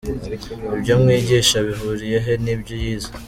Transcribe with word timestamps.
Ibyo 0.75 0.93
mwigisha 1.01 1.57
bihuriye 1.67 2.17
he 2.25 2.33
n’ibyo 2.43 2.75
yize?. 2.83 3.09